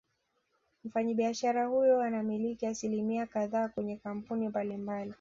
[0.83, 5.09] Mfanyabiashara huyo anamiliki asilimia kadhaa kwenye kampuni mbali mbali